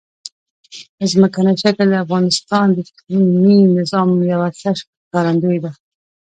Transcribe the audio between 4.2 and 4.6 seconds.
یوه